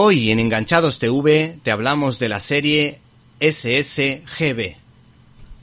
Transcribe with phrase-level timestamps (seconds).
[0.00, 3.00] Hoy en Enganchados TV te hablamos de la serie
[3.40, 4.76] SSGB.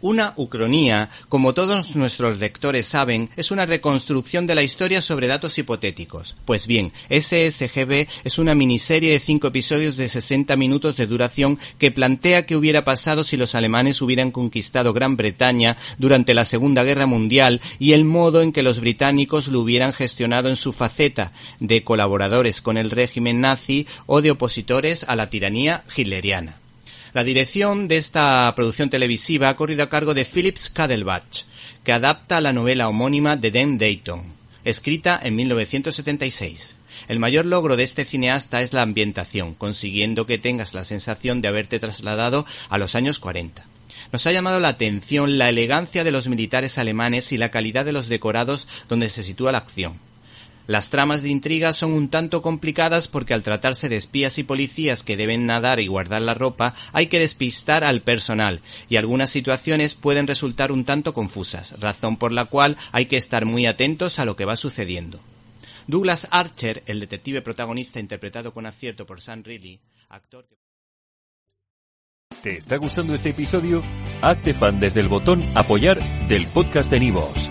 [0.00, 5.58] Una ucronía, como todos nuestros lectores saben, es una reconstrucción de la historia sobre datos
[5.58, 6.36] hipotéticos.
[6.44, 11.90] Pues bien, SSGB es una miniserie de cinco episodios de 60 minutos de duración que
[11.90, 17.06] plantea qué hubiera pasado si los alemanes hubieran conquistado Gran Bretaña durante la Segunda Guerra
[17.06, 21.82] Mundial y el modo en que los británicos lo hubieran gestionado en su faceta de
[21.82, 26.67] colaboradores con el régimen nazi o de opositores a la tiranía hitleriana.
[27.14, 31.44] La dirección de esta producción televisiva ha corrido a cargo de Phillips Cadelbach,
[31.82, 34.22] que adapta la novela homónima de Dan Dayton,
[34.64, 36.76] escrita en 1976.
[37.08, 41.48] El mayor logro de este cineasta es la ambientación, consiguiendo que tengas la sensación de
[41.48, 43.64] haberte trasladado a los años 40.
[44.12, 47.92] Nos ha llamado la atención la elegancia de los militares alemanes y la calidad de
[47.92, 50.07] los decorados donde se sitúa la acción.
[50.68, 55.02] Las tramas de intriga son un tanto complicadas porque al tratarse de espías y policías
[55.02, 59.94] que deben nadar y guardar la ropa, hay que despistar al personal, y algunas situaciones
[59.94, 64.26] pueden resultar un tanto confusas, razón por la cual hay que estar muy atentos a
[64.26, 65.20] lo que va sucediendo.
[65.86, 70.46] Douglas Archer, el detective protagonista interpretado con acierto por Sam Reilly, actor.
[72.42, 73.82] ¿Te está gustando este episodio?
[74.20, 75.98] Hazte fan desde el botón apoyar
[76.28, 77.50] del podcast de Nivos.